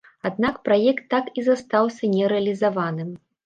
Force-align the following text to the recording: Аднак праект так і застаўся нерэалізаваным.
Аднак 0.29 0.55
праект 0.69 1.03
так 1.13 1.29
і 1.39 1.45
застаўся 1.49 2.13
нерэалізаваным. 2.17 3.17